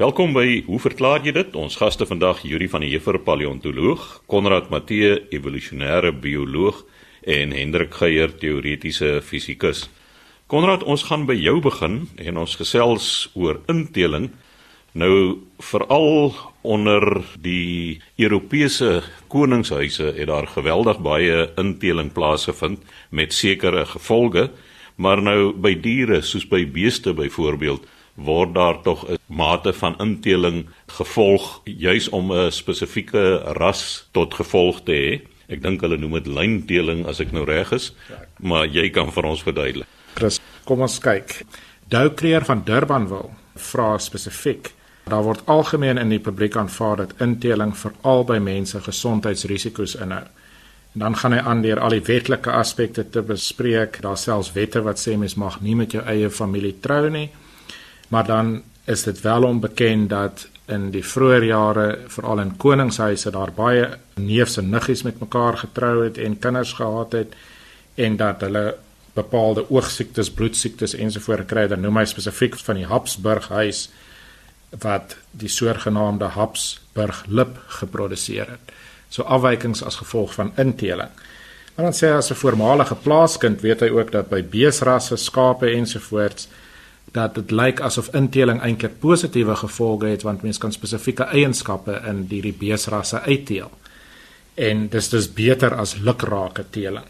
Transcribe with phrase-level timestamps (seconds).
[0.00, 1.56] Welkom by Hoe verklaar jy dit?
[1.60, 6.78] Ons gaste vandag Yuri van die Heever paleontoloog, Konrad Matthee evolusionêre bioloog
[7.28, 9.82] en Hendrik Geier teoretiese fisikus.
[10.48, 14.30] Konrad, ons gaan by jou begin en ons gesels oor inteling.
[14.96, 16.32] Nou veral
[16.64, 24.48] onder die Europese koningshuise het daar geweldig baie inteling plaasgevind met sekere gevolge,
[24.96, 30.66] maar nou by diere soos by beeste byvoorbeeld word daar tog 'n mate van inteling
[30.86, 35.20] gevolg juis om 'n spesifieke ras tot gevolg te hê.
[35.48, 37.92] Ek dink hulle noem dit lynteling as ek nou reg is,
[38.38, 39.86] maar jy kan vir ons verduidelik.
[40.14, 41.44] Chris, kom ons kyk.
[41.88, 44.72] Dou Creer van Durbanville vra spesifiek
[45.10, 50.22] Daar word algemeen in die publiek aanvaar dat inteling veral by mense gesondheidsrisiko's inhou.
[50.94, 53.98] En dan gaan hy aan deur al die wetlike aspekte te bespreek.
[54.02, 57.30] Daar selfs wette wat sê mens mag nie met jou eie familie trou nie.
[58.10, 63.52] Maar dan is dit wel onbekend dat in die vroeë jare, veral in koningshuise, daar
[63.54, 63.86] baie
[64.18, 67.34] neefs en niggies met mekaar getrou het en kinders gehad het
[67.94, 68.64] en dat hulle
[69.14, 71.70] bepaalde oogsiektes, bloedsiektes ensovoorts het.
[71.70, 73.88] Dan noem hy spesifiek van die Habsburg huis
[74.82, 78.74] wat die soorgenaamde Habsburg lip geproduseer het.
[79.10, 81.10] So afwykings as gevolg van inteling.
[81.74, 85.70] Maar dan sê hy as 'n voormalige plaaskind weet hy ook dat by beesrasse, skape
[85.70, 86.48] ensovoorts
[87.12, 92.26] dat dit lyk asof inteling eintlik positiewe gevolge het want mense kan spesifieke eienskappe in
[92.30, 93.70] hierdie beesrasse uitteel.
[94.54, 97.06] En dis dus beter as lukrake teeling.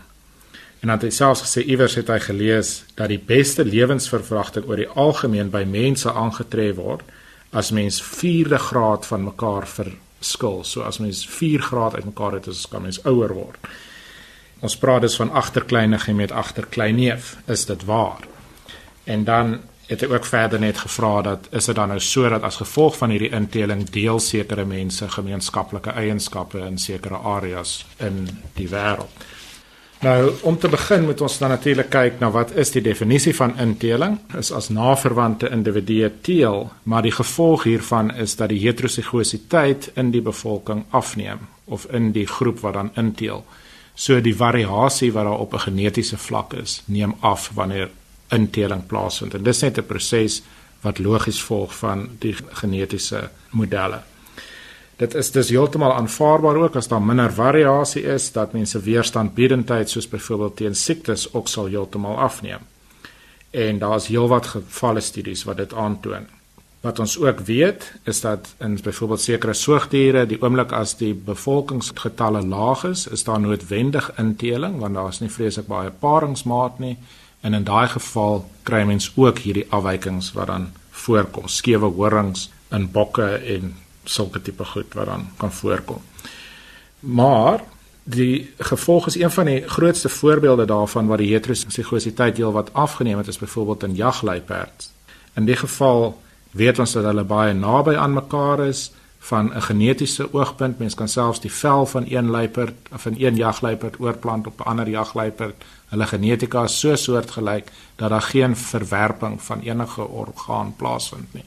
[0.81, 4.81] En dan het hy selfs gesê iewers het hy gelees dat die beste lewensverwagting oor
[4.81, 7.05] die algemeen by mense aangetref word
[7.53, 10.63] as mens 4de graad van mekaar verskil.
[10.65, 13.71] So as mens 4 graad uitmekaar het, is kan mens ouer word.
[14.61, 18.25] Ons praat dus van agterkleinige met agterkleinneef, is dit waar?
[19.05, 19.59] En dan
[19.91, 22.97] het ek ook verder net gevra dat is dit dan nou so dat as gevolg
[23.01, 29.27] van hierdie inteling deel sekere mense gemeenskaplike eienskappe in sekere areas in die wêreld.
[30.01, 33.59] Nou om te begin moet ons dan natuurlik kyk na wat is die definisie van
[33.61, 34.17] inteling?
[34.39, 40.23] Is as naverwante individue teel, maar die gevolg hiervan is dat die heterosigositeit in die
[40.23, 43.45] bevolking afneem of in die groep wat dan inteel.
[43.95, 47.91] So die variasie wat daar op 'n genetiese vlak is, neem af wanneer
[48.31, 49.35] inteling plaasvind.
[49.35, 50.43] En dis net 'n proses
[50.81, 54.01] wat logies volg van die genetiese modelle.
[54.97, 60.09] Dit is dus heeltemal aanvaarbaar ook as daar minder variasie is dat mense weerstandbiedendheid soos
[60.09, 62.59] byvoorbeeld teen siektes ook sal heeltemal afneem.
[63.51, 66.27] En daar's heelwat gevalle studies wat dit aantoon.
[66.81, 72.43] Wat ons ook weet is dat in byvoorbeeld sekere soogdiere, die oomblik as die bevolkingsgetalle
[72.47, 76.97] laag is, is daar noodwendig inteling want daar is nie vreeslik baie paringsmaat nie
[77.41, 82.91] en in daai geval kry mens ook hierdie afwykings wat dan voorkom, skewe horings in
[82.93, 83.75] bokke en
[84.05, 86.03] sulke tipe goed wat dan kan voorkom.
[87.01, 87.63] Maar
[88.05, 93.19] die gevolg is een van die grootste voorbeelde daarvan waar die heterosigositeit deel wat afgeneem
[93.19, 94.93] het is byvoorbeeld in jagluiperds.
[95.35, 96.21] In die geval
[96.51, 100.79] weet ons dat hulle baie naby aan mekaar is van 'n genetiese oogpunt.
[100.79, 104.69] Mens kan selfs die vel van een luiperd of van een jagluiperd oorplant op 'n
[104.69, 105.65] ander jagluiperd.
[105.89, 111.45] Hulle genetika is so soortgelyk dat daar geen verwerping van enige orgaan plaasvind nie.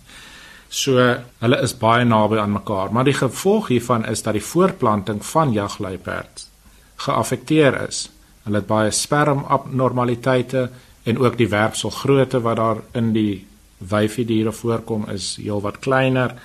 [0.67, 5.25] So hulle is baie naby aan mekaar, maar die gevolg hiervan is dat die voortplanting
[5.25, 6.49] van jagluiperds
[6.95, 8.09] geaffekteer is.
[8.43, 10.69] Hulle het baie sperm abnormaliteite
[11.03, 13.47] en ook die werpselgrootte wat daar in die
[13.77, 16.35] wyfie diere voorkom is heelwat kleiner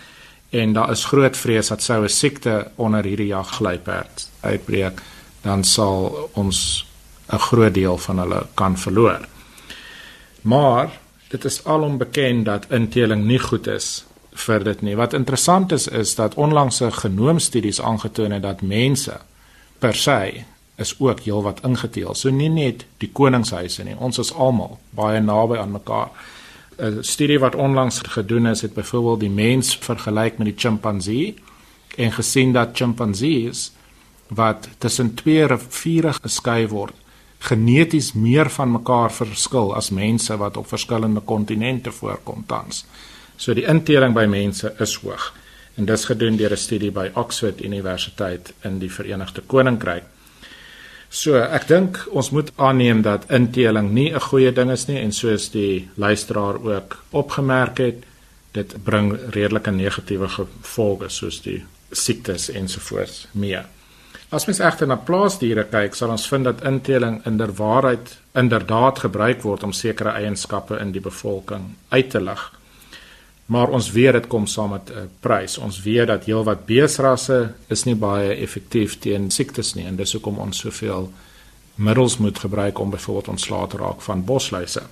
[0.50, 5.00] en daar is groot vrees dat sou 'n siekte onder hierdie jagluiperds uitbreek,
[5.42, 6.86] dan sal ons
[7.32, 9.26] 'n groot deel van hulle kan verloor.
[10.42, 10.90] Maar
[11.28, 14.96] dit is alom bekend dat inteling nie goed is vir dit nie.
[14.96, 19.20] Wat interessant is is dat onlangse genoomstudies aangetoon het dat mense
[19.78, 20.44] per se
[20.76, 22.14] is ook heelwat ingeteel.
[22.14, 26.08] So nie net die koningshuise nie, ons is almal baie naby aan mekaar.
[26.78, 31.34] 'n Studie wat onlangs gedoen is, het byvoorbeeld die mens vergelyk met die chimpansee
[31.96, 33.72] en gesien dat chimpansees
[34.28, 36.94] wat tussen twee riviere geskei word,
[37.38, 42.84] geneties meer van mekaar verskil as mense wat op verskillende kontinente voorkom tans.
[43.36, 45.32] So die inteling by mense is hoog.
[45.78, 50.02] En dis gedoen deur 'n studie by Oxford Universiteit in die Verenigde Koninkryk.
[51.08, 55.12] So ek dink ons moet aanneem dat inteling nie 'n goeie ding is nie en
[55.12, 58.04] soos die luisteraar ook opgemerk het,
[58.52, 63.60] dit bring redelike negatiewe gevolge soos die siektes ensovoorts mee.
[64.30, 69.62] As mens egter na plaasdiere kyk, sal ons vind dat inteling inderwaarheid inderdaad gebruik word
[69.62, 72.57] om sekere eienskappe in die bevolking uit te lig
[73.48, 75.58] Maar ons weet dit kom saam met 'n uh, prys.
[75.58, 80.38] Ons weet dat heelwat beesrasse is nie baie effektief teen siektes nie en dis hoekom
[80.38, 81.12] ons soveel
[81.74, 84.82] middels moet gebruik om byvoorbeeld ontslae te raak van bosluise.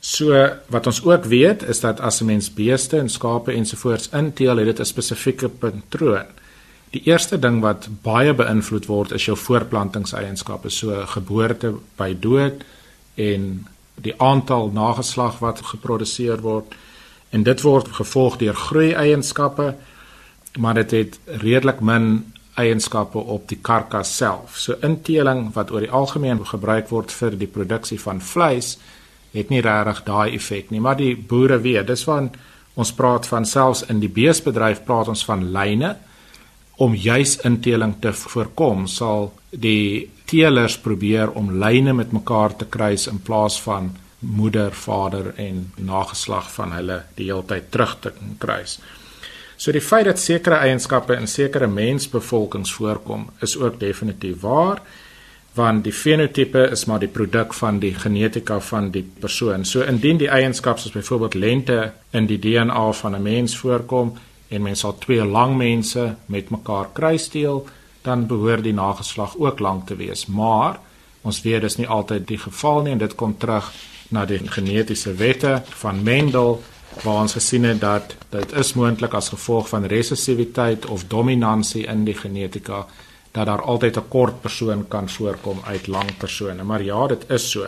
[0.00, 4.56] So wat ons ook weet is dat as 'n mens beeste en skape ensovoorts inteel,
[4.56, 6.26] het dit 'n spesifieke patroon.
[6.90, 12.64] Die eerste ding wat baie beïnvloed word is jou voortplantingseienskappe, so geboorte by dood
[13.14, 16.74] en die aantal nageslag wat geproduseer word.
[17.30, 19.74] En dit word gevolg deur groei eienskappe,
[20.58, 24.58] maar dit het redelik min eienskappe op die karkas self.
[24.58, 28.76] So inteling wat oor die algemeen gebruik word vir die produksie van vleis
[29.30, 32.32] het nie regtig daai effek nie, maar die boere weet, dis van
[32.74, 35.94] ons praat van selfs in die beesbedryf praat ons van lyne
[36.80, 43.06] om juis inteling te voorkom, sal die teelers probeer om lyne met mekaar te kruis
[43.10, 43.90] in plaas van
[44.20, 48.78] moeder, vader en nageslag van hulle die hele tyd terug te kruis.
[49.56, 54.80] So die feit dat sekere eienskappe in sekere mensbevolkings voorkom, is ook definitief waar
[55.52, 59.64] want die fenotipe is maar die produk van die genetika van die persoon.
[59.64, 61.78] So indien die eienskappe soos byvoorbeeld lente
[62.10, 64.14] in die DNA van 'n mens voorkom
[64.48, 67.66] en mens sal twee lang mense met mekaar kruisdeel,
[68.02, 70.26] dan behoort die nageslag ook lank te wees.
[70.26, 70.78] Maar
[71.22, 73.72] ons weet dis nie altyd die geval nie en dit kom terug
[74.10, 76.58] na die genetiese wette van Mendel
[77.02, 82.04] waar ons gesien het dat dit is moontlik as gevolg van resessiwiteit of dominansie in
[82.04, 82.86] die genetika
[83.30, 87.50] dat daar altyd 'n kort persoon kan voorkom uit lang persone, maar ja, dit is
[87.50, 87.66] so.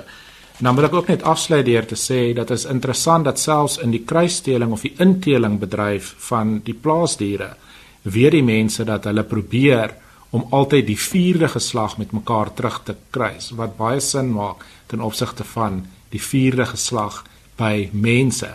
[0.58, 3.90] Dan wil ek ook net afsluit deur te sê dat is interessant dat selfs in
[3.90, 7.56] die kruisstelling of die inteling bedryf van die plaasdiere
[8.02, 9.94] weer die mense dat hulle probeer
[10.30, 15.00] om altyd die vierde geslag met mekaar terug te kruis wat baie sin maak ten
[15.00, 17.22] opsigte van die vierde geslag
[17.58, 18.48] by mense.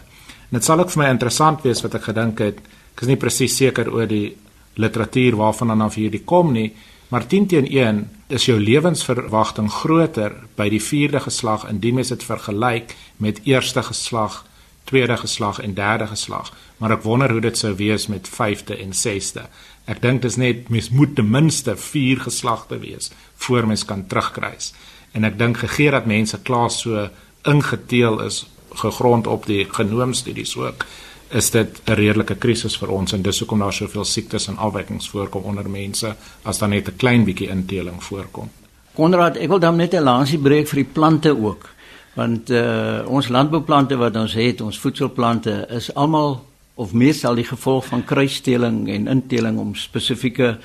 [0.47, 2.61] En dit sal ook vir my interessant wees wat ek gedink het.
[2.95, 4.35] Ek is nie presies seker oor die
[4.77, 6.71] literatuur waarvan dan af hierdie kom nie,
[7.07, 12.23] Maar 10 teen 1 is jou lewensverwagting groter by die 4de geslag indien mens dit
[12.23, 14.43] vergelyk met eerste geslag,
[14.83, 16.51] tweede geslag en derde geslag.
[16.77, 19.45] Maar ek wonder hoe dit sou wees met 5de en 6de.
[19.87, 24.03] Ek dink dit is net mens moet ten minste 4 geslagte wees voor mens kan
[24.07, 24.73] terugkruis.
[25.15, 27.07] En ek dink gegee dat mense klaar so
[27.47, 28.45] ingeteel is
[28.77, 30.85] gegrond op die genoomstudies ook
[31.29, 35.09] is dit 'n redelike krisis vir ons en dis hoekom daar soveel siektes en afwykings
[35.09, 38.49] voorkom onder mense as dan net 'n klein bietjie inteling voorkom.
[38.93, 41.69] Konrad, ek wil dan net 'n lansie breek vir die plante ook.
[42.13, 46.45] Want uh ons landbouplante wat ons het, ons voedselplante is almal
[46.75, 50.57] of meestal die gevolg van kruisstelling en inteling om spesifieke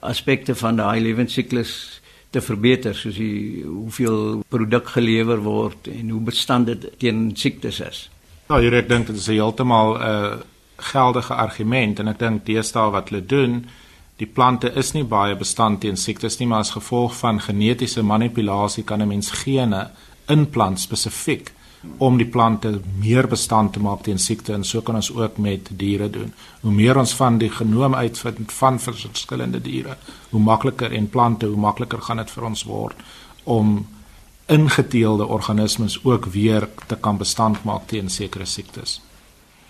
[0.00, 2.00] aspekte van daai lewensiklus
[2.36, 8.02] te verbeter soos die hoeveel produk gelewer word en hoe bestand dit teen siektes is.
[8.50, 10.36] Nou, hier ek dink dit is heeltemal 'n uh,
[10.92, 13.64] geldige argument en ek dink deesdae wat hulle doen,
[14.20, 18.84] die plante is nie baie bestand teen siektes nie, maar as gevolg van genetiese manipulasie
[18.84, 19.90] kan 'n mens gene
[20.28, 21.52] inplant spesifiek
[21.98, 25.68] om die plante meer bestand te maak teen siekte en so kan ons ook met
[25.78, 26.32] diere doen.
[26.60, 29.96] Hoe meer ons van die genoom uitvind van verskillende diere,
[30.30, 33.06] hoe makliker en plante, hoe makliker gaan dit vir ons word
[33.44, 33.86] om
[34.46, 39.00] ingeteelde organismes ook weer te kan bestand maak teen sekere siektes.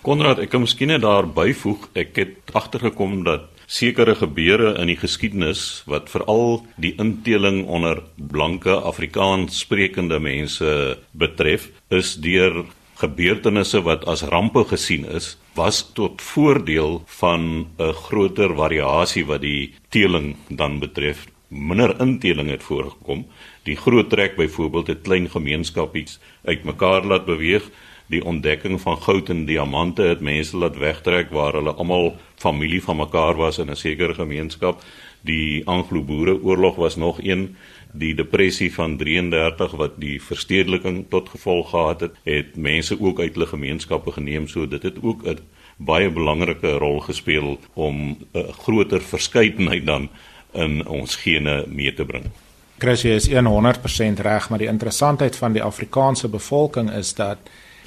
[0.01, 4.97] Konrad, ek kan miskien net daar byvoeg, ek het agtergekom dat sekere gebeure in die
[4.97, 12.63] geskiedenis wat veral die inteling onder blanke Afrikaans sprekende mense betref, is deur
[12.97, 19.73] gebeurtenisse wat as rampe gesien is, was tot voordeel van 'n groter variasie wat die
[19.89, 21.27] teeling dan betref.
[21.49, 23.25] Minder inteling het voorgekom
[23.63, 27.69] die groot trek byvoorbeeld het klein gemeenskappies uitmekaar laat beweeg
[28.07, 32.97] die ontdekking van goud en diamante het mense laat wegtrek waar hulle almal familie van
[32.97, 34.83] mekaar was in 'n sekere gemeenskap.
[35.21, 37.55] Die Anglo-Boereoorlog was nog een.
[37.91, 43.33] Die depressie van 33 wat die verstedeliking tot gevolg gehad het het mense ook uit
[43.33, 44.47] hulle gemeenskappe geneem.
[44.47, 45.39] So dit het ook 'n
[45.77, 50.09] baie belangrike rol gespeel om 'n groter verskeidenheid dan
[50.53, 52.25] in ons gene mee te bring.
[52.77, 57.37] Chris is 100% reg, maar die interessantheid van die Afrikaanse bevolking is dat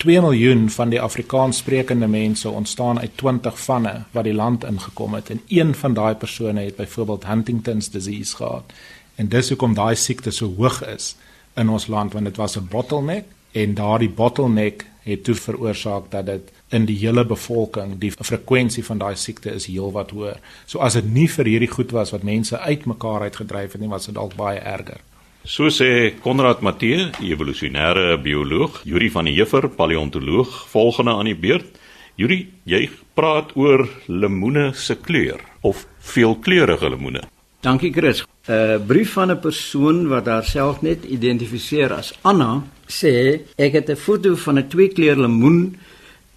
[0.01, 5.29] 2 miljoen van die Afrikaanssprekende mense ontstaan uit 20 vanne wat die land ingekom het
[5.31, 8.73] en een van daai persone het byvoorbeeld Huntington's disease gehad.
[9.15, 11.17] En dis hoekom daai siekte so hoog is
[11.55, 16.27] in ons land want dit was 'n bottleneck en daardie bottleneck het toe veroorsaak dat
[16.27, 20.41] dit in die hele bevolking die frekwensie van daai siekte is heelwat hoër.
[20.67, 24.07] So as dit nie vir hierdie goed was wat mense uitmekaar uitgedryf het nie, was
[24.07, 25.01] dit dalk baie erger.
[25.45, 31.79] So sê Konrad Matthee, evolusionêre bioloog, Yuri van die Heffer, paleontoloog, volgende aan die beurt
[32.21, 32.83] Yuri, jy
[33.17, 37.23] praat oor lemoene se kleur of veelkleurige lemoene.
[37.65, 38.25] Dankie Chris.
[38.49, 43.89] 'n uh, Brief van 'n persoon wat haarself net identifiseer as Anna sê ek het
[43.91, 45.77] 'n foto van 'n tweekleur lemoen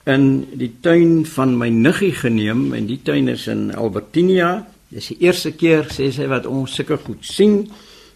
[0.05, 4.67] in die tuin van my niggie geneem en die tuin is in Albertinia.
[4.89, 7.71] Dis die eerste keer sê sy wat ons sulke goed sien.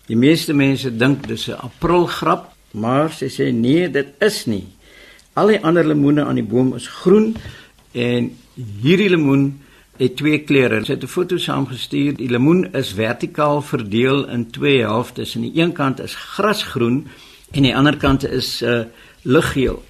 [0.08, 4.64] Die meeste mense dink dis 'n Aprilgrap, maar sy sê nee, dit is nie.
[5.34, 7.36] Al die ander lemoene aan die boom is groen
[7.92, 9.60] en hierdie lemoen
[9.98, 10.86] het twee kleure.
[10.86, 12.16] Sy het 'n foto saamgestuur.
[12.16, 15.36] Die lemoen is vertikaal verdeel in twee helftes.
[15.36, 17.08] Aan die een kant is grasgroen
[17.52, 18.86] en die ander kant is uh
[19.22, 19.84] liggeel.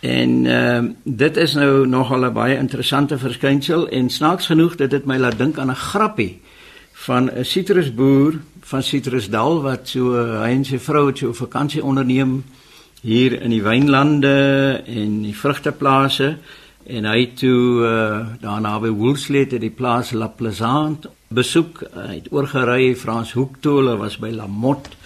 [0.00, 4.90] En ehm uh, dit is nou nogal 'n baie interessante verskynsel en snaaks genoeg dat
[4.90, 6.41] dit my laat dink aan 'n grappie
[7.06, 11.84] van 'n sitrusboer van Citrusdal wat so hy en sy vrou het so 'n vakansie
[11.84, 12.44] onderneem
[13.02, 16.36] hier in die wynlande en die vrugteplase
[16.86, 21.82] en hy toe uh, daarna by Woolsley het die plaas La Plaisante besoek.
[21.94, 24.96] Hy het oorgery Frans Hoek toe hulle was by La Motte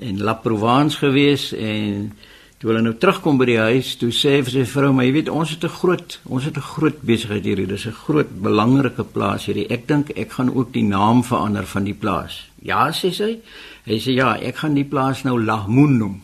[0.00, 2.12] en La Provence gewees en
[2.58, 5.28] toe hulle nou terugkom by die huis toe sê vir sy vrou maar jy weet
[5.30, 9.46] ons het 'n groot ons het 'n groot besigheid hier dis 'n groot belangrike plaas
[9.46, 9.70] hierdie.
[9.70, 12.48] Ek dink ek gaan ook die naam verander van die plaas.
[12.62, 13.38] Ja sê sy.
[13.84, 16.20] Hy sê ja ek gaan die plaas nou La Moon noem.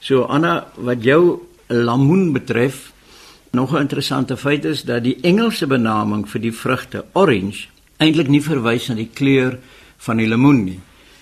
[0.00, 2.92] So Anna wat jou Lamoen betref
[3.50, 8.42] Nog 'n interessante feit is dat die Engelse benaming vir die vrugte orange eintlik nie
[8.42, 9.58] verwys na die kleur
[9.96, 10.80] van die lemoen nie.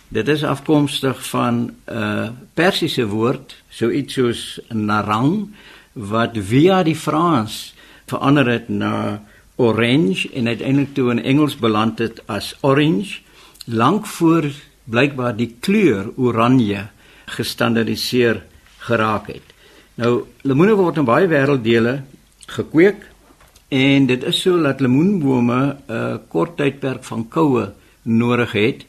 [0.09, 5.51] Dit is afkomstig van 'n uh, Persiese woord, so iets soos narang
[5.93, 7.75] wat via die Frans
[8.07, 9.23] verander het na
[9.57, 13.19] orange en uiteindelik toe in Engels beland het as orange
[13.65, 14.45] lank voor
[14.85, 16.87] blykbaar die kleur oranje
[17.25, 18.43] gestandardiseer
[18.79, 19.55] geraak het.
[19.95, 22.03] Nou lemoene word in baie wêrelddele
[22.47, 23.09] gekweek
[23.69, 27.73] en dit is so dat lemoenbome 'n uh, kort tydperk van koue
[28.03, 28.87] nodig het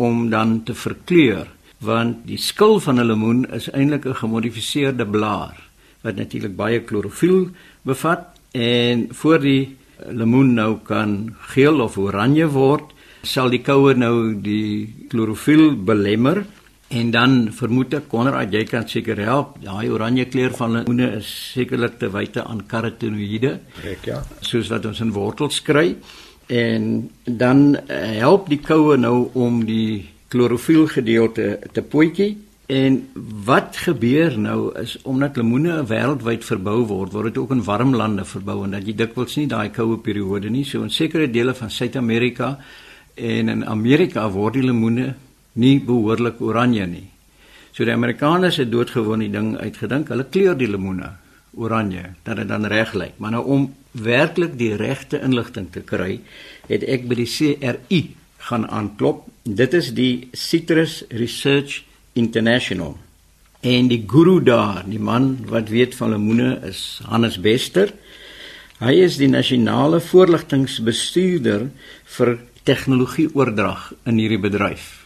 [0.00, 1.48] om dan te verkleur
[1.84, 5.56] want die skil van 'n lemoen is eintlik 'n gemodifiseerde blaar
[6.02, 7.50] wat natuurlik baie klorofiel
[7.82, 9.76] bevat en voor die
[10.08, 12.86] lemoen nou kan geel of oranje word
[13.22, 16.44] sal die koue nou die klorofiel belemmer
[16.90, 19.60] En dan vermoed ek Konrad jy kan seker help.
[19.62, 23.52] Daai oranje kleur van lemoene is sekerlik te wyte aan karotenoïde.
[23.84, 24.18] Reg ja.
[24.42, 25.92] Soos wat ons in wortels kry.
[26.50, 32.32] En dan uh, help die koue nou om die klorofiel gedeelte te potjie.
[32.70, 33.00] En
[33.46, 38.24] wat gebeur nou is omdat lemoene wêreldwyd verbou word, word dit ook in warm lande
[38.26, 40.62] verbou en dat jy dikwels nie daai koue periode nie.
[40.66, 42.52] So in sekere dele van Suid-Amerika
[43.14, 45.08] en in Amerika word die lemoene
[45.58, 47.08] nie behoorlik oranje nie.
[47.74, 50.10] So die Amerikaners het doodgewoon die ding uitgedink.
[50.10, 51.10] Hulle kleur die lemoene
[51.58, 53.18] oranje dat dit dan reg lyk.
[53.18, 56.20] Maar nou om werklik die regte inligting te kry,
[56.68, 58.00] het ek by die CRI
[58.46, 59.26] gaan aanklop.
[59.44, 61.82] Dit is die Citrus Research
[62.14, 62.96] International.
[63.60, 67.92] En die guru daar, die man wat weet van lemoene is Hannes Bester.
[68.80, 71.68] Hy is die nasionale voorligtingbestuurder
[72.16, 75.00] vir tegnologieoordrag in hierdie bedryf.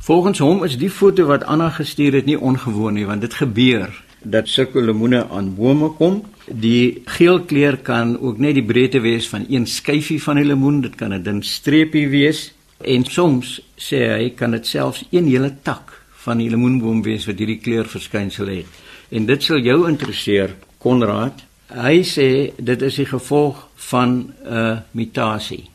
[0.00, 3.92] Volgens hom is die foto wat Anna gestuur het nie ongewoon nie want dit gebeur
[4.22, 6.22] dat sulke lemoene aan bome kom.
[6.46, 10.80] Die geel kleur kan ook net die breedte wees van een skyfie van 'n lemoen,
[10.80, 15.54] dit kan 'n dun streepie wees en soms sê hy kan dit selfs een hele
[15.62, 18.66] tak van die lemoenboom wees wat hierdie kleurverskynsel het.
[19.08, 21.44] En dit sal jou interesseer, Konrad.
[21.66, 25.70] Hy sê dit is die gevolg van 'n mutasie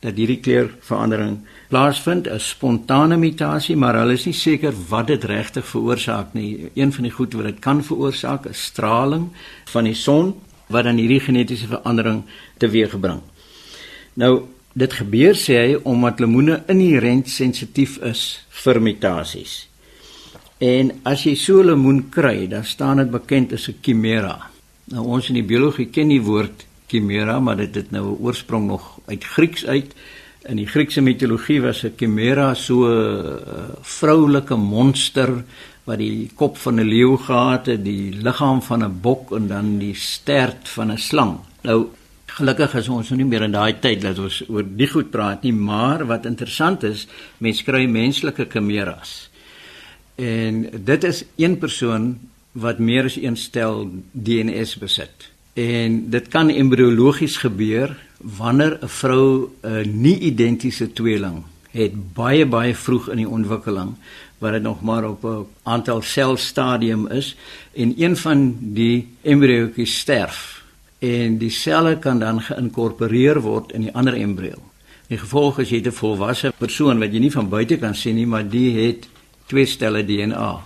[0.00, 1.38] dat hierdie kleurverandering
[1.68, 6.70] plaasvind, 'n spontane mutasie, maar hulle is nie seker wat dit regtig veroorsaak nie.
[6.74, 9.28] Een van die goed wat dit kan veroorsaak is straling
[9.64, 10.34] van die son
[10.68, 12.22] wat dan hierdie genetiese verandering
[12.58, 13.20] teweeggebring.
[14.14, 14.42] Nou,
[14.72, 19.68] dit gebeur sê hy omdat lemoene inherënt sensitief is vir mutasies.
[20.60, 24.50] En as jy so 'n lemoen kry, dan staan dit bekend as 'n chimera.
[24.84, 28.66] Nou ons in die biologie ken die woord chimera, maar dit het nou 'n oorsprong
[28.66, 29.94] nog uit Grieks uit.
[30.48, 35.44] In die Griekse mitologie was 'n chimera so 'n uh, vroulike monster
[35.84, 39.78] wat die kop van 'n leeu gehad het, die liggaam van 'n bok en dan
[39.78, 41.38] die stert van 'n slang.
[41.62, 41.88] Nou
[42.26, 45.42] gelukkig is ons nou nie meer in daai tyd dat ons oor die goed praat
[45.42, 47.06] nie, maar wat interessant is,
[47.38, 49.30] mense kry menslike chimeras.
[50.16, 52.18] En dit is een persoon
[52.52, 55.30] wat meer as een stel DNS besit.
[55.54, 62.74] En dit kan embriologies gebeur wanneer 'n vrou 'n nie identiese tweeling het baie baie
[62.74, 63.94] vroeg in die ontwikkeling
[64.38, 67.36] waar dit nog maar op 'n aantal selstadium is
[67.72, 70.64] en een van die embriootjies sterf
[70.98, 74.58] en die selle kan dan geïnkorporeer word in die ander embrio.
[75.08, 78.26] Die gevolg is jy 'n volwasse persoon wat jy nie van buite kan sien nie,
[78.26, 79.08] maar die het
[79.46, 80.60] twee stelle DNA.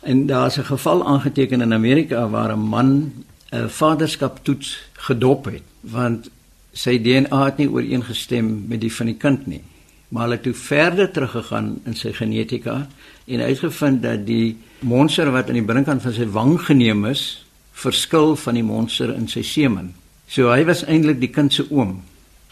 [0.00, 3.12] En daar's 'n geval aangeteken in Amerika waar 'n man
[3.50, 6.30] 'n vaderskaptoets gedop het, want
[6.74, 9.62] sy DNA het nie ooreengestem met die van die kind nie.
[10.10, 12.84] Maar hulle het toe verder teruggegaan in sy genetika
[13.26, 18.34] en uitgevind dat die monster wat aan die binnenkant van sy wang geneem is, verskil
[18.38, 19.94] van die monster in sy semen.
[20.30, 22.02] So hy was eintlik die kind se oom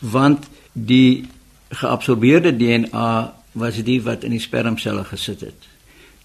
[0.02, 1.28] want die
[1.78, 3.10] geabsorbeerde DNA
[3.58, 5.68] was die wat in die spermselle gesit het.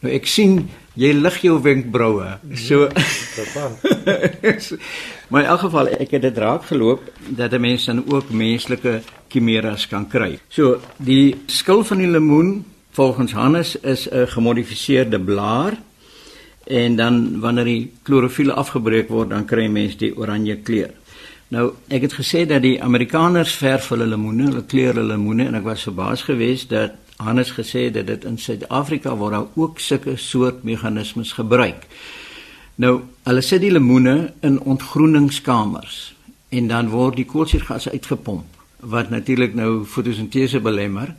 [0.01, 0.63] Nou ek sien
[0.97, 2.37] jy lig jou wenkbroue.
[2.57, 2.89] So
[5.27, 9.01] Maar in elk geval ek het dit raak geloop dat 'n mens dan ook menslike
[9.27, 10.39] chimeras kan kry.
[10.47, 15.77] So die skil van die lemoen volgens Hannes is 'n gemodifiseerde blaar
[16.63, 20.91] en dan wanneer die klorofiel afgebreek word dan kry mens die oranje kleur.
[21.47, 25.55] Nou, ek het gesê dat die Amerikaners verf hulle lemoene, hulle kleur hulle lemoene en
[25.55, 30.17] ek was verbaas geweest dat Hannes gesê dat dit in Suid-Afrika word daar ook sulke
[30.17, 31.87] soort meganismes gebruik.
[32.77, 35.95] Nou, hulle sit die lemoene in ontgroeningskamers
[36.53, 38.53] en dan word die koolsuurgas uitgepomp
[38.93, 41.15] wat natuurlik nou fotosintese belemmer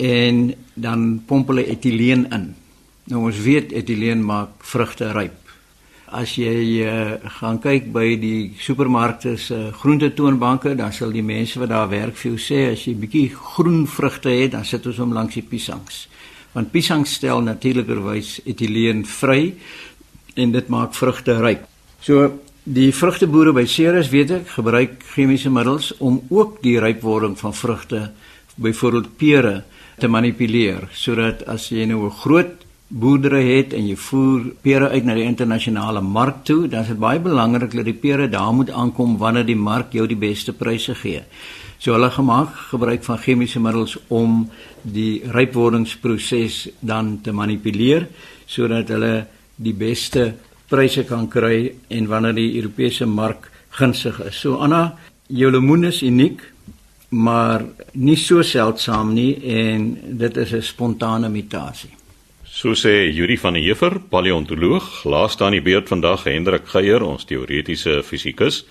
[0.00, 2.46] en dan pomp hulle etieleen in.
[3.12, 5.36] Nou ons weet etieleen maak vrugte ryp.
[6.08, 6.56] As jy
[6.88, 11.90] uh, gaan kyk by die supermarkte se uh, groentetoonbanke, dan sal die mense wat daar
[11.92, 15.36] werk vir jou sê as jy bietjie groen vrugte het, dan sit ons hom langs
[15.36, 16.06] die piesangs.
[16.54, 19.52] Want piesangs stel natuurlikerwys etieleen vry
[20.38, 21.66] en dit maak vrugte ryp.
[22.00, 22.30] So
[22.64, 28.10] die vrugteboere by Ceres weet ek gebruik chemiese middels om ook die rypwording van vrugte,
[28.58, 29.56] byvoorbeeld pere,
[29.98, 32.54] te manipuleer sodat as jy nou 'n groot
[32.88, 36.98] boerdery het en jy voer pere uit na die internasionale mark toe, dan is dit
[36.98, 40.94] baie belangrik dat die pere daar moet aankom wanneer die mark jou die beste pryse
[40.94, 41.22] gee.
[41.78, 44.48] So hulle gemaak gebruik van chemiese middels om
[44.82, 48.08] die rypwordingsproses dan te manipuleer
[48.46, 49.26] sodat hulle
[49.58, 50.32] die beste
[50.68, 54.40] pryse kan kry en wanneer die Europese mark gunstig is.
[54.40, 54.96] So Anna,
[55.28, 56.42] jou lemoen is uniek,
[57.10, 61.90] maar nie so seldsaam nie en dit is 'n spontane mutasie.
[62.44, 67.24] So sê Yuri van der Heever, paleontoloog, laaste aan die beurt vandag Hendrik Geier, ons
[67.24, 68.64] teoretiese fisikus.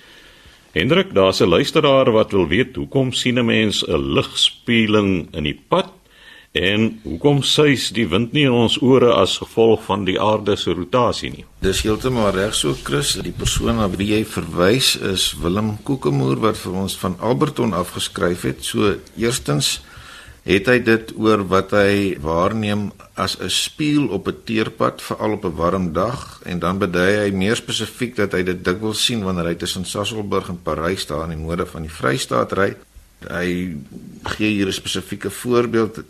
[0.73, 5.59] Hendrik, daar's 'n luisteraar wat wil weet hoekom sien 'n mens 'n ligspeeling in die
[5.69, 5.89] pad
[6.57, 10.73] en hoekom suis die wind nie in ons ore as gevolg van die aarde se
[10.73, 11.45] rotasie nie.
[11.61, 16.57] Dis heeltemal reg so Chris, die persoon na wie jy verwys is Willem Kokemoer wat
[16.61, 18.65] vir ons van Alberton afgeskryf het.
[18.65, 19.77] So eerstens
[20.47, 22.87] het hy dit oor wat hy waarneem
[23.19, 27.31] as 'n spieël op 'n teerpad veral op 'n warm dag en dan bedui hy
[27.31, 31.37] meer spesifiek dat hy dit dikwels sien wanneer hy tussen Sasolburg en Parys daar in
[31.37, 32.75] die noorde van die Vrystaat ry.
[33.27, 33.75] Hy
[34.23, 36.03] gee hier 'n spesifieke voorbeeld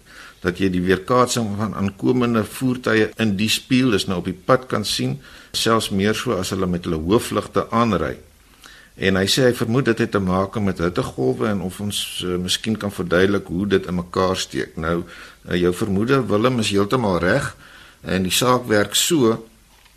[0.48, 4.68] dat jy die weerkaatsing van aankomende voertuie in die spieël is nou op die pad
[4.72, 5.18] kan sien,
[5.52, 8.16] selfs meer so as hulle met hulle hoofligte aanry.
[8.98, 12.38] En hy sê hy vermoed dit het te maak met hittegolwe en of ons uh,
[12.42, 14.74] miskien kan verduidelik hoe dit in mekaar steek.
[14.82, 17.52] Nou uh, jou vermoede Willem is heeltemal reg
[18.02, 19.36] en die saak werk so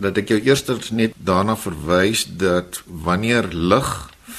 [0.00, 0.64] dat ek jou eers
[0.96, 3.88] net daarna verwys dat wanneer lig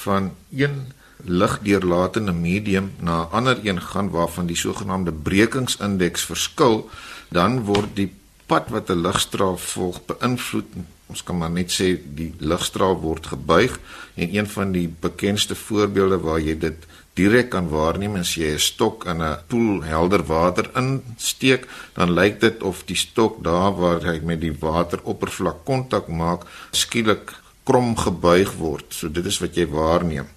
[0.04, 0.92] van een
[1.26, 6.90] ligdeurlatende medium na 'n ander een gaan waarvan die sogenaamde brekingsindeks verskil,
[7.30, 8.12] dan word die
[8.46, 10.70] pad wat 'n ligstraal volg beïnvloed.
[11.06, 11.88] Ons kan maar net sê
[12.20, 13.80] die ligstraal word gebuig
[14.16, 18.60] en een van die bekendste voorbeelde waar jy dit direk kan waarneem as jy 'n
[18.60, 24.02] stok in 'n poel helder water insteek dan lyk dit of die stok daar waar
[24.04, 28.86] hy met die wateroppervlak kontak maak skielik krom gebuig word.
[28.90, 30.28] So dit is wat jy waarneem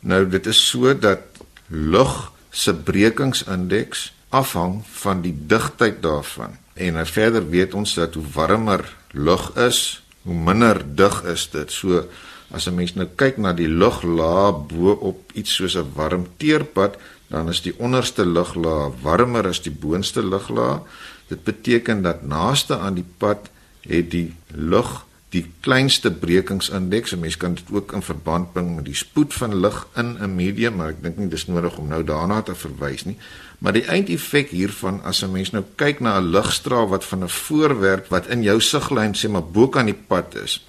[0.00, 1.20] nou dit is so dat
[1.68, 8.24] lug se brekingsindeks afhang van die digtheid daarvan en nou verder weet ons dat hoe
[8.34, 11.72] warmer lug is, hoe minder dig is dit.
[11.72, 12.04] So
[12.50, 16.96] as 'n mens nou kyk na die luglaag bo op iets soos 'n warm teerpad,
[17.28, 20.80] dan is die onderste luglaag warmer as die boonste luglaag.
[21.28, 27.12] Dit beteken dat naaste aan die pad het die lug die kleinste brekingsindeks.
[27.12, 30.34] 'n Mens kan dit ook in verband bring met die spoed van lig in 'n
[30.34, 33.16] medium, maar ek dink nie dis nodig om nou daarna te verwys nie.
[33.58, 37.28] Maar die eindeffek hiervan as 'n mens nou kyk na 'n ligstraal wat van 'n
[37.28, 40.66] voorwerp wat in jou siglyn sê maar bo kan die pad is,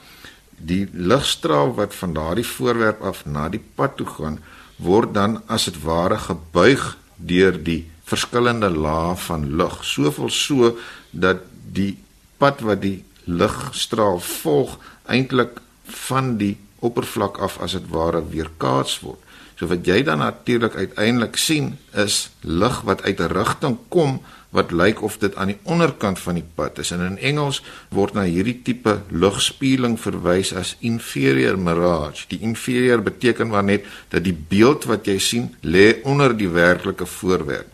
[0.58, 4.40] die ligstraal wat van daardie voorwerp af na die pad toe gaan,
[4.76, 9.84] word dan as dit ware gebuig deur die verskillende lae van lig.
[9.84, 10.78] Soveel so
[11.12, 11.38] dat
[11.72, 11.98] die
[12.38, 15.62] pad wat die ligstraal volg eintlik
[16.08, 19.20] van die oppervlak af as dit ware weerkaats word.
[19.56, 24.72] So wat jy dan natuurlik uiteindelik sien is lig wat uit 'n rigting kom wat
[24.72, 26.92] lyk of dit aan die onderkant van die pad is.
[26.92, 32.28] En in Engels word na hierdie tipe ligspieeling verwys as inferior mirage.
[32.28, 37.06] Die inferior beteken maar net dat die beeld wat jy sien lê onder die werklike
[37.06, 37.70] voorwerp.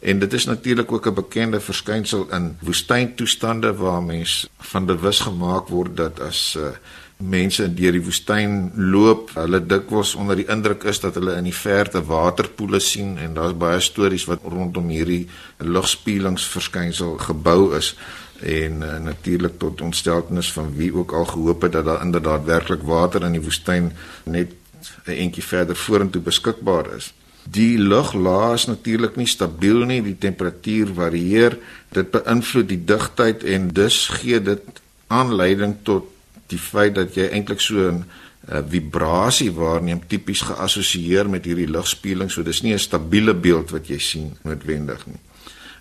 [0.00, 5.68] En dit is natuurlik ook 'n bekende verskynsel in woestyntoestande waar mens van bewus gemaak
[5.68, 6.68] word dat as uh,
[7.16, 11.54] mense deur die woestyn loop, hulle dikwels onder die indruk is dat hulle in die
[11.54, 17.92] verte waterpoele sien en daar's baie stories wat rondom hierdie ligspielingsverskynsel gebou is
[18.40, 22.82] en uh, natuurlik tot ontsteltenis van wie ook al gehoop het dat daar inderdaad werklik
[22.82, 23.92] water in die woestyn
[24.24, 24.56] net
[25.04, 27.12] 'n entjie verder vorentoe beskikbaar is.
[27.50, 31.56] Die luglaag is natuurlik nie stabiel nie, die temperatuur varieer,
[31.90, 36.06] dit beïnvloed die digtheid en dus gee dit aanleiding tot
[36.50, 38.04] die feit dat jy eintlik so 'n
[38.50, 43.88] uh, vibrasie waarneem tipies geassosieer met hierdie ligspieeling so dis nie 'n stabiele beeld wat
[43.88, 45.20] jy sien noodwendig nie.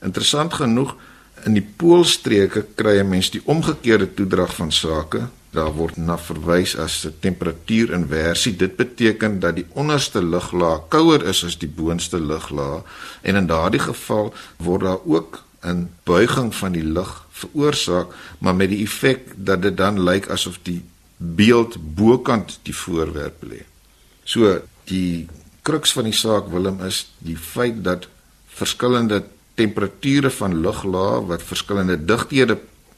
[0.01, 0.95] Interessant genoeg
[1.45, 5.29] in die poolstreke kry 'n mens die omgekeerde toedrag van sake.
[5.51, 8.55] Daar word na verwys as 'n temperatuurinversie.
[8.55, 12.81] Dit beteken dat die onderste luglaag kouer is as die boonste luglaag
[13.21, 18.07] en in daardie geval word daar ook 'n buiging van die lug veroorsaak,
[18.39, 20.83] maar met die effek dat dit dan lyk asof die
[21.17, 23.63] beeld bokant die voorwerp lê.
[24.23, 25.27] So die
[25.61, 28.07] kruks van die saak Willem is die feit dat
[28.47, 32.57] verskillende temperature van luglaag wat verskillende digthede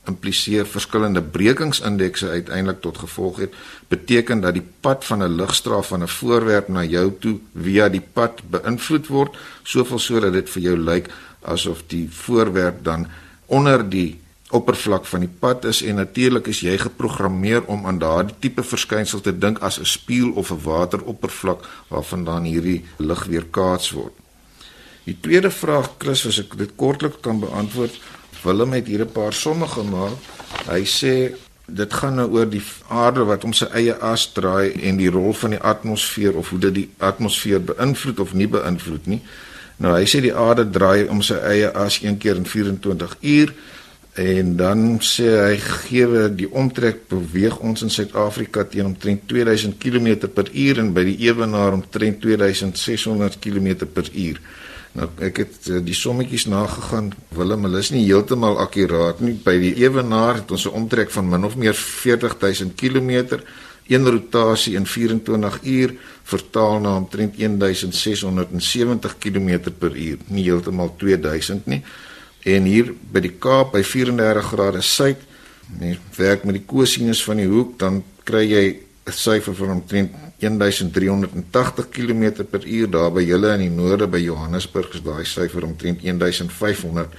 [0.10, 3.54] impliseer verskillende brekingsindekse uiteindelik tot gevolg het
[3.88, 8.06] beteken dat die pad van 'n ligstraal van 'n voorwerp na jou toe via die
[8.14, 11.10] pad beïnvloed word soveel sodat dit vir jou lyk
[11.42, 13.08] asof die voorwerp dan
[13.46, 14.20] onder die
[14.52, 19.22] oppervlak van die pad is en natuurlik is jy geprogrammeer om aan daardie tipe verskynsel
[19.22, 24.14] te dink as 'n spieël of 'n wateroppervlak waarvandaan hierdie lig weerkaats word.
[25.04, 28.00] Die tweede vraag Chris, as ek dit kortliks kan beantwoord,
[28.44, 30.18] Willem het hier 'n paar somme gemaak.
[30.68, 34.98] Hy sê dit gaan nou oor die aarde wat om sy eie as draai en
[34.98, 39.22] die rol van die atmosfeer of hoe dit die atmosfeer beïnvloed of nie beïnvloed nie.
[39.78, 43.54] Nou hy sê die aarde draai om sy eie as een keer in 24 uur
[44.22, 50.28] en dan sê hy gee die omtrek beweeg ons in Suid-Afrika teen omtrent 2000 km
[50.28, 54.42] per uur en by die ewenaar omtrent 2600 km per uur.
[54.92, 57.12] Nou ek het uh, die sommetjies nagegaan.
[57.36, 59.38] Willem, hulle is nie heeltemal akkuraat nie.
[59.40, 63.40] By die ewenaar het ons 'n omtrek van min of meer 40000 km.
[63.88, 70.18] Een rotasie in 24 uur vertaal na omtrent 1670 km per uur.
[70.28, 71.84] Nie heeltemal 2000 nie.
[72.44, 75.18] En hier by die Kaap by 34 grade suid,
[75.80, 78.80] mens werk met die kosinus van die hoek, dan kry jy
[79.12, 84.22] 'n syfer van omtrent 1380 km per uur daar by julle in die noorde by
[84.24, 87.10] Johannesburg is daai syfer omtrent 1500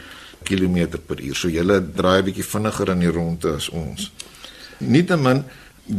[0.43, 1.37] km per uur.
[1.37, 4.11] So julle draai 'n bietjie vinniger in die ronde as ons.
[4.79, 5.45] Nietemin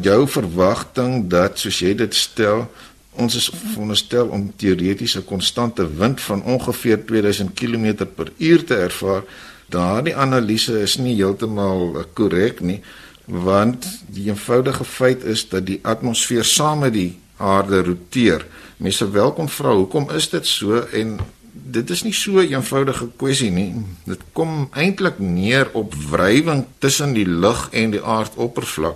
[0.01, 2.67] jou verwagting dat soos jy dit stel,
[3.15, 8.75] ons is veronderstel om teoreties 'n konstante wind van ongeveer 2000 km per uur te
[8.75, 9.23] ervaar.
[9.69, 12.81] Daardie analise is nie heeltemal korrek nie
[13.25, 18.45] want die eenvoudige feit is dat die atmosfeer saam met die aarde roteer.
[18.77, 21.19] Mense welkom vra hoekom is dit so en
[21.53, 23.73] dit is nie so 'n eenvoudige kwessie nie.
[24.05, 28.95] Dit kom eintlik neer op wrywing tussen die lug en die aardoppervlak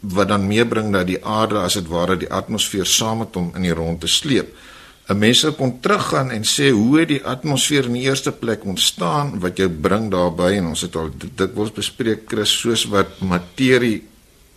[0.00, 3.62] wat dan meebring dat die aarde as dit ware die atmosfeer saam met hom in
[3.62, 4.56] die rondte sleep.
[5.12, 8.64] 'n Mens sou kon teruggaan en sê hoe het die atmosfeer in die eerste plek
[8.64, 10.56] ontstaan wat jou bring daarby?
[10.60, 11.10] En ons het al
[11.54, 14.02] word bespreek Chris soos wat materie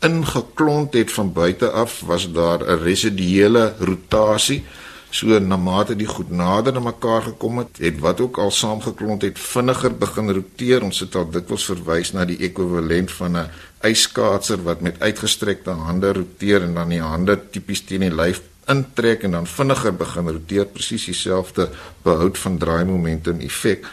[0.06, 4.64] ingeklont het van buite af was daar 'n residuele rotasie.
[5.10, 9.22] So na mate die goed nader aan mekaar gekom het het wat ook al saamgeklont
[9.22, 10.84] het vinniger begin roteer.
[10.84, 13.50] Ons het al dikwels verwys na die ekwivalent van 'n
[13.82, 19.24] yskaatser wat met uitgestrekte hande roteer en dan die hande tipies teen die lyf intrek
[19.24, 21.70] en dan vinniger begin roteer presies dieselfde
[22.04, 23.86] behoud van draaimomentum effek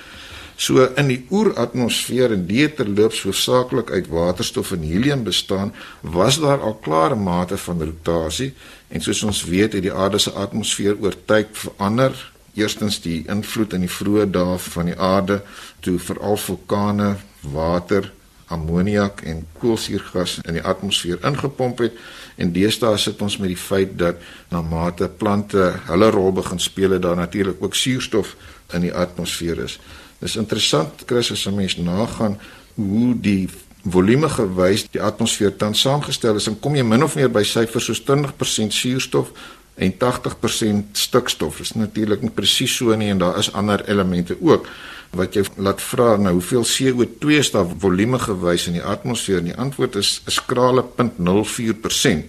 [0.63, 6.61] So in die oeratmosfeer en die terloops hoofsaaklik uit waterstof en helium bestaan, was daar
[6.63, 8.53] al klare mate van rotasie
[8.89, 12.15] en soos ons weet het die aarde se atmosfeer oor tyd verander.
[12.55, 15.41] Eerstens die invloed in die vroeë dae van die aarde
[15.81, 18.13] toe veral vulkane, water,
[18.53, 21.99] ammoniak en koolsuurgas in die atmosfeer ingepomp het
[22.37, 24.21] en deesdae sit ons met die feit dat
[24.53, 28.37] na mate plante hulle rol begin speel, daar natuurlik ook suurstof
[28.73, 29.79] in die atmosfeer is.
[30.23, 32.39] Dis interessant Chris as 'n mens nagaan
[32.75, 33.49] hoe die
[33.85, 37.85] volume gewys die atmosfeer tans saamgestel is, dan kom jy min of meer by syfers
[37.85, 39.33] soos 20% suurstof
[39.75, 41.57] en 80% stikstof.
[41.57, 44.69] Dit is natuurlik nie presies so nie en daar is ander elemente ook
[45.13, 49.51] wat jy laat vra nou hoeveel CO2 is daar volume gewys in die atmosfeer en
[49.51, 52.25] die antwoord is 'n skrale 0.04%.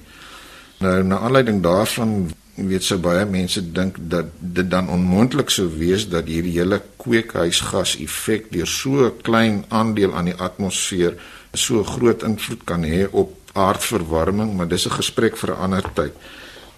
[0.80, 6.10] Nou na aanleiding daarvan weet sou baie mense dink dat dit dan onmoontlik sou wees
[6.10, 11.15] dat hierdie hele kweekhuisgas effek deur so 'n klein aandeel aan die atmosfeer
[11.54, 16.13] so groot invloed kan hê op aardverwarming, maar dis 'n gesprek vir 'n ander tyd.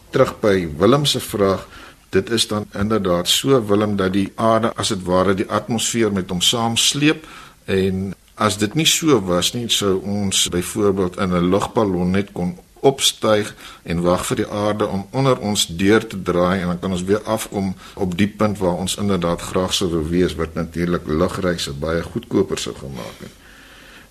[0.09, 1.67] Terug by Willem se vraag,
[2.15, 6.31] dit is dan inderdaad so Willem dat die aarde as dit ware die atmosfeer met
[6.31, 7.27] hom saamsleep
[7.65, 12.57] en as dit nie so was nie, sou ons byvoorbeeld in 'n lugballon net kon
[12.85, 16.91] opstyg en wag vir die aarde om onder ons deur te draai en dan kan
[16.91, 21.07] ons weer afkom op die punt waar ons inderdaad graag sou wil wees wat natuurlik
[21.07, 23.33] lugreise baie goedkoper sou gemaak het.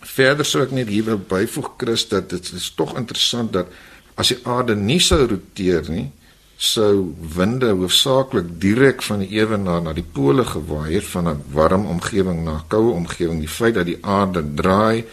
[0.00, 3.70] Verder sou ek net hier wil byvoeg Chris dat dit is tog interessant dat
[4.14, 6.10] as die aarde nie sou roteer nie,
[6.56, 11.86] sou winde hoofsaaklik direk van die ewenaar na die pole gewaai het van 'n warm
[11.86, 13.38] omgewing na 'n koue omgewing.
[13.40, 15.04] Die feit dat die aarde draai,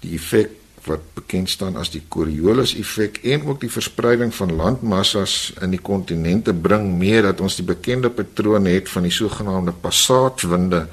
[0.00, 0.50] die effek
[0.84, 5.80] wat bekend staan as die Coriolis effek en ook die verspreiding van landmassas in die
[5.80, 10.86] kontinente bring meer dat ons die bekende patroon het van die sogenaamde passatwinde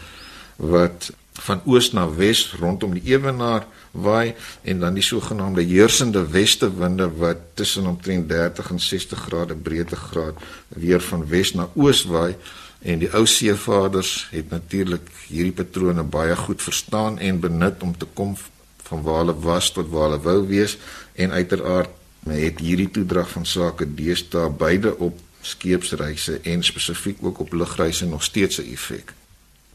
[0.55, 7.07] wat van oos na wes rondom die ewenaar waai en dan die sogenaamde heersende westewinde
[7.21, 10.35] wat tussen omtrent 30 en 60 grade breedtegraad
[10.67, 12.35] weer van wes na oos waai
[12.81, 18.07] en die ou seevaders het natuurlik hierdie patrone baie goed verstaan en benut om te
[18.13, 18.35] kom
[18.83, 20.77] van waar hulle was tot waar hulle wou wees
[21.13, 27.53] en uiteraard het hierdie toedrag van sake deesdae beide op skeepsreise en spesifiek ook op
[27.53, 29.13] lugreise nog steeds 'n effek.